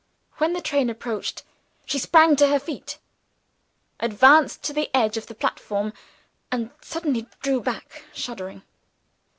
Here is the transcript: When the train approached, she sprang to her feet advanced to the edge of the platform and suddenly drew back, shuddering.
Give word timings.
When 0.37 0.53
the 0.53 0.61
train 0.61 0.89
approached, 0.89 1.43
she 1.85 1.99
sprang 1.99 2.35
to 2.37 2.47
her 2.47 2.57
feet 2.57 2.97
advanced 3.99 4.63
to 4.63 4.73
the 4.73 4.89
edge 4.95 5.15
of 5.15 5.27
the 5.27 5.35
platform 5.35 5.93
and 6.51 6.71
suddenly 6.81 7.27
drew 7.43 7.61
back, 7.61 8.03
shuddering. 8.11 8.63